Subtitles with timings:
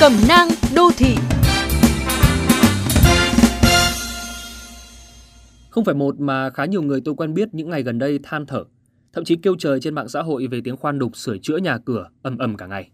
[0.00, 1.14] Cẩm nang đô thị
[5.70, 8.46] Không phải một mà khá nhiều người tôi quen biết những ngày gần đây than
[8.46, 8.64] thở,
[9.12, 11.78] thậm chí kêu trời trên mạng xã hội về tiếng khoan đục sửa chữa nhà
[11.78, 12.90] cửa ầm ầm cả ngày.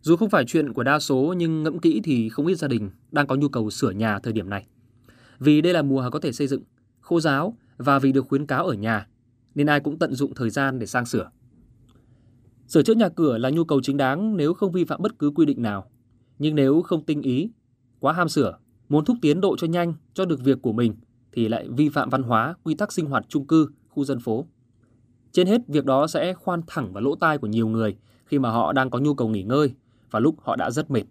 [0.00, 2.90] Dù không phải chuyện của đa số nhưng ngẫm kỹ thì không ít gia đình
[3.12, 4.66] đang có nhu cầu sửa nhà thời điểm này.
[5.38, 6.62] Vì đây là mùa có thể xây dựng,
[7.00, 9.06] khô giáo và vì được khuyến cáo ở nhà
[9.54, 11.30] nên ai cũng tận dụng thời gian để sang sửa.
[12.68, 15.30] Sửa chữa nhà cửa là nhu cầu chính đáng nếu không vi phạm bất cứ
[15.30, 15.90] quy định nào.
[16.38, 17.50] Nhưng nếu không tinh ý,
[18.00, 20.94] quá ham sửa, muốn thúc tiến độ cho nhanh, cho được việc của mình
[21.32, 24.46] thì lại vi phạm văn hóa, quy tắc sinh hoạt chung cư, khu dân phố.
[25.32, 28.50] Trên hết, việc đó sẽ khoan thẳng vào lỗ tai của nhiều người khi mà
[28.50, 29.74] họ đang có nhu cầu nghỉ ngơi
[30.10, 31.04] và lúc họ đã rất mệt.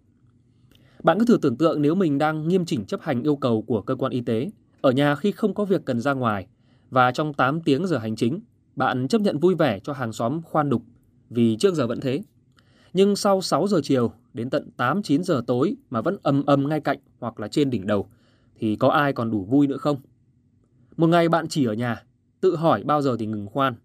[1.04, 3.82] Bạn cứ thử tưởng tượng nếu mình đang nghiêm chỉnh chấp hành yêu cầu của
[3.82, 4.52] cơ quan y tế,
[4.82, 6.48] ở nhà khi không có việc cần ra ngoài
[6.90, 8.40] và trong 8 tiếng giờ hành chính,
[8.76, 10.84] bạn chấp nhận vui vẻ cho hàng xóm khoan đục
[11.30, 12.24] vì trước giờ vẫn thế.
[12.94, 16.80] Nhưng sau 6 giờ chiều đến tận 8-9 giờ tối mà vẫn ầm ầm ngay
[16.80, 18.08] cạnh hoặc là trên đỉnh đầu
[18.60, 19.98] thì có ai còn đủ vui nữa không?
[20.98, 22.04] Một ngày bạn chỉ ở nhà,
[22.42, 23.76] tự hỏi bao giờ thì ngừng khoan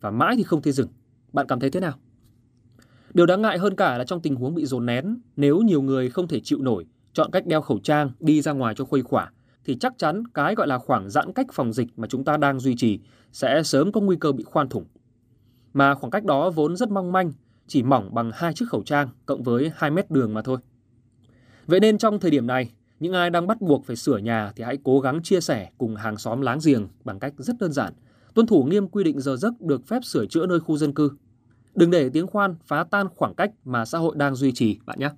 [0.00, 0.88] và mãi thì không thấy dừng.
[1.32, 1.94] Bạn cảm thấy thế nào?
[3.14, 6.10] Điều đáng ngại hơn cả là trong tình huống bị dồn nén, nếu nhiều người
[6.10, 9.32] không thể chịu nổi, chọn cách đeo khẩu trang đi ra ngoài cho khuây khỏa,
[9.64, 12.60] thì chắc chắn cái gọi là khoảng giãn cách phòng dịch mà chúng ta đang
[12.60, 13.00] duy trì
[13.32, 14.84] sẽ sớm có nguy cơ bị khoan thủng.
[15.72, 17.32] Mà khoảng cách đó vốn rất mong manh,
[17.68, 20.58] chỉ mỏng bằng hai chiếc khẩu trang cộng với 2 mét đường mà thôi.
[21.66, 24.64] Vậy nên trong thời điểm này, những ai đang bắt buộc phải sửa nhà thì
[24.64, 27.92] hãy cố gắng chia sẻ cùng hàng xóm láng giềng bằng cách rất đơn giản,
[28.34, 31.10] tuân thủ nghiêm quy định giờ giấc được phép sửa chữa nơi khu dân cư.
[31.74, 34.98] Đừng để tiếng khoan phá tan khoảng cách mà xã hội đang duy trì bạn
[35.00, 35.10] nhé.